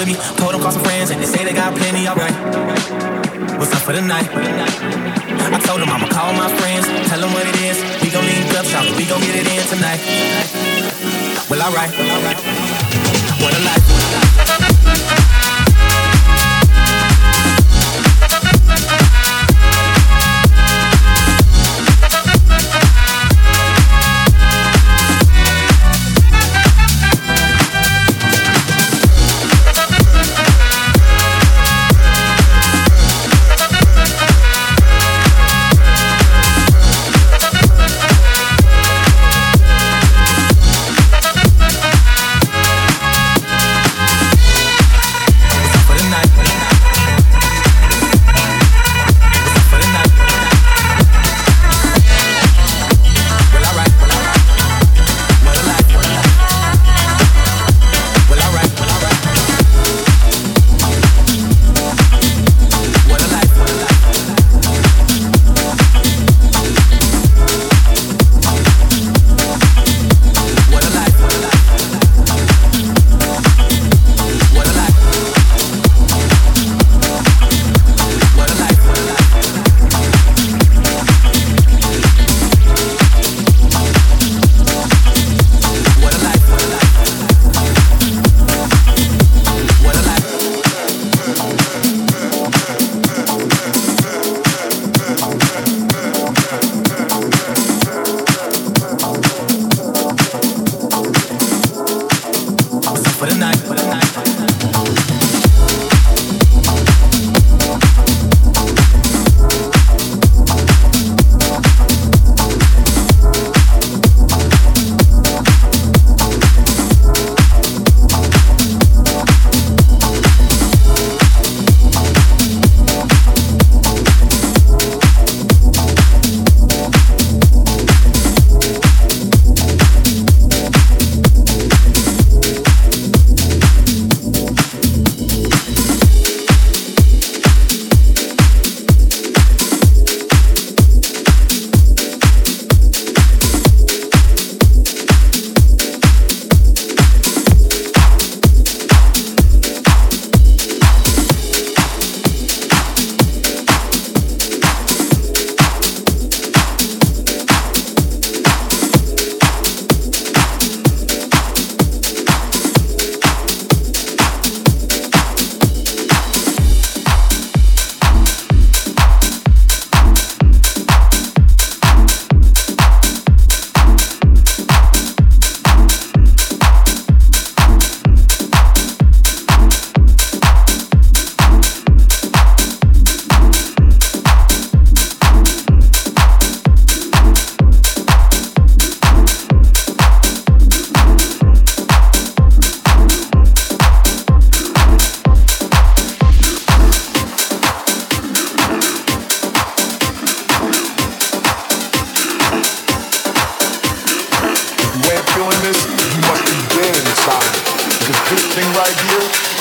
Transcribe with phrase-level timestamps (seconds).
[0.00, 0.14] with me.
[0.36, 2.32] Told them call some friends and they say they got plenty, alright.
[3.58, 4.28] What's up for the night?
[4.32, 7.76] I told them I'ma call my friends, tell them what it is.
[8.02, 10.00] We gon' link up, shopping, we gon' get it in tonight.
[11.48, 11.90] Well, alright.
[13.40, 15.09] What a life.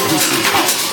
[0.08, 0.90] This is house.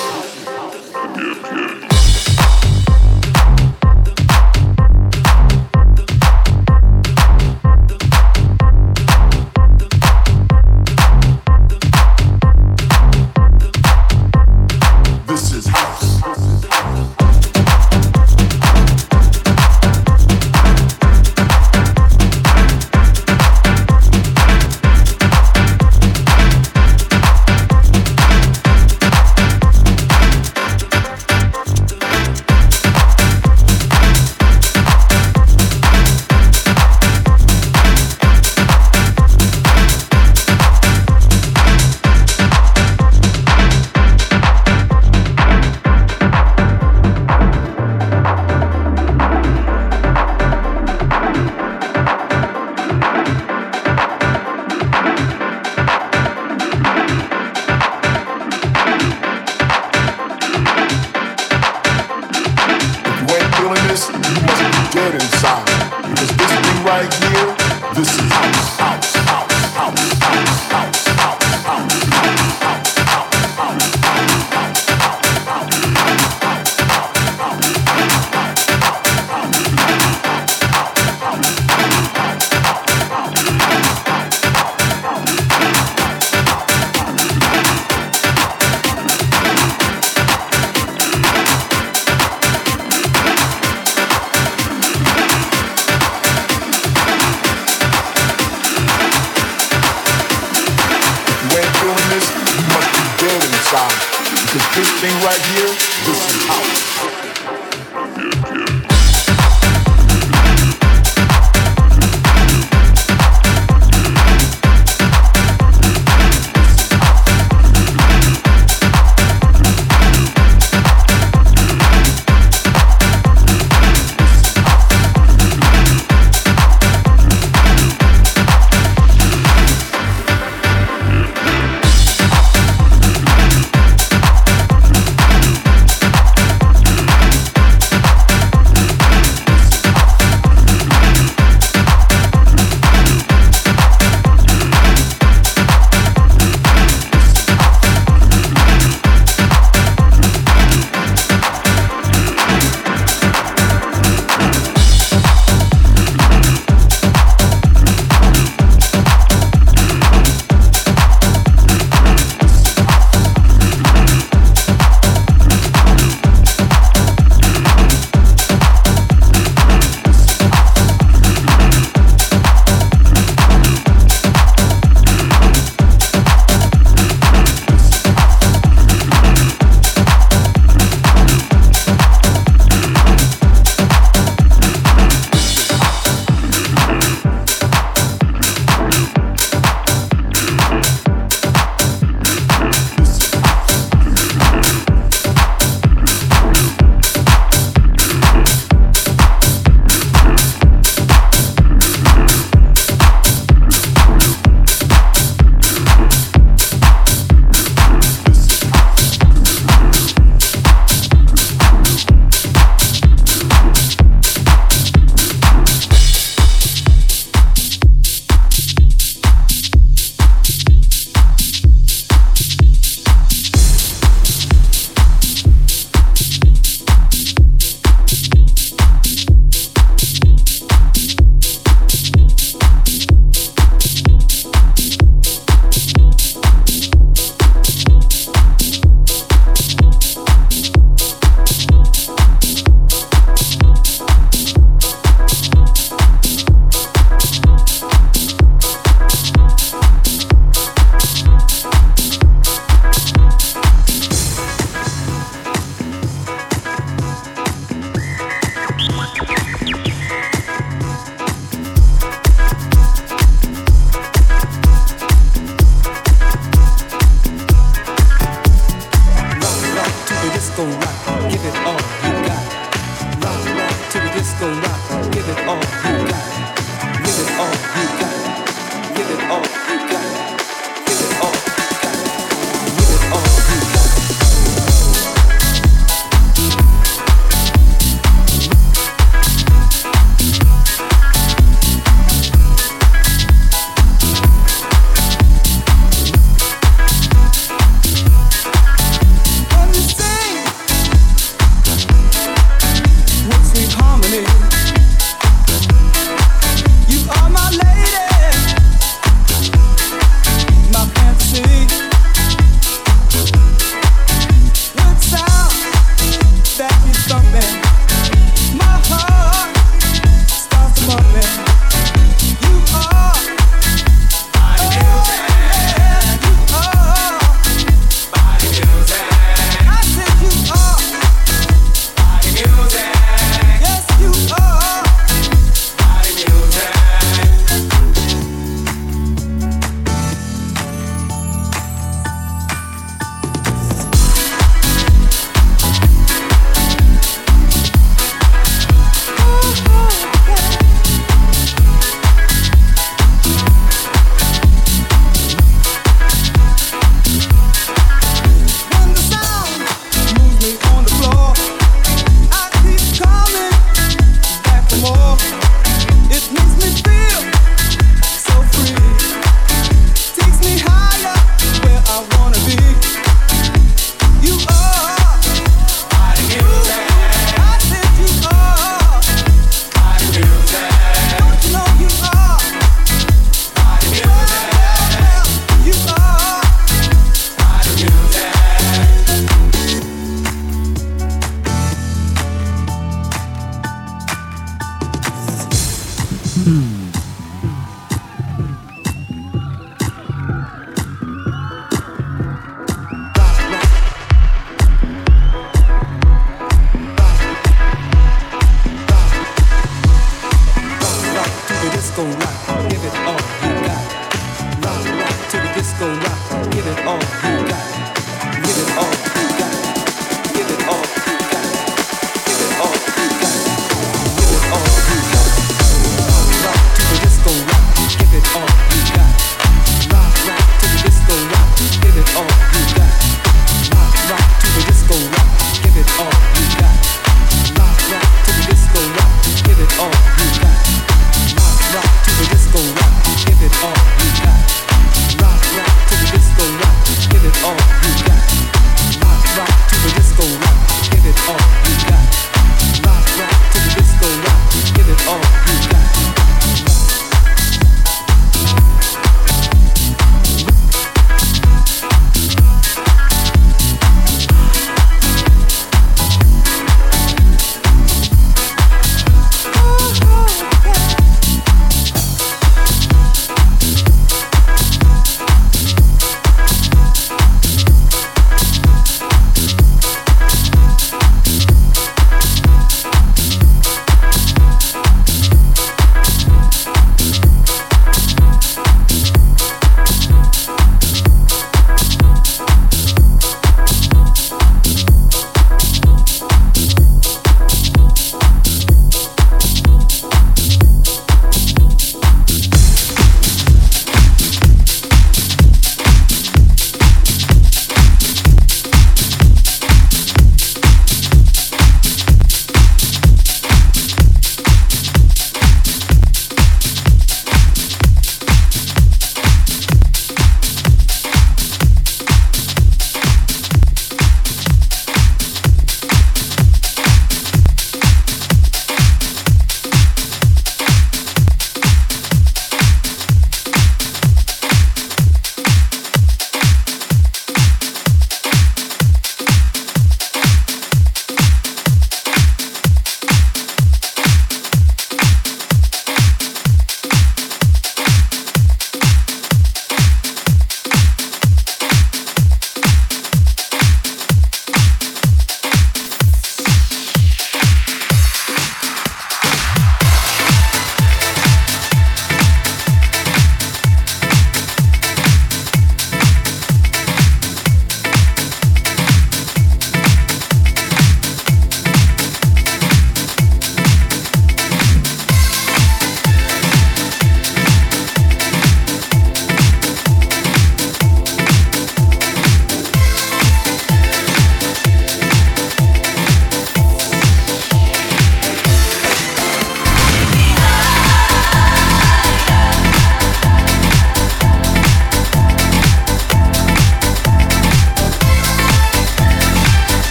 [105.25, 105.67] Right here,
[106.05, 107.16] this is house.